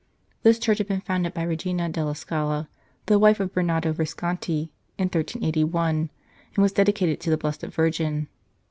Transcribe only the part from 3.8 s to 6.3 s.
Visconti, in 1381,